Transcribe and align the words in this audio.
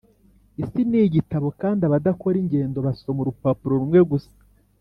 isi 0.61 0.81
nigitabo 0.89 1.47
kandi 1.61 1.81
abadakora 1.83 2.35
ingendo 2.43 2.77
basoma 2.87 3.19
urupapuro 3.21 3.73
rumwe 3.81 3.99
gusa. 4.11 4.31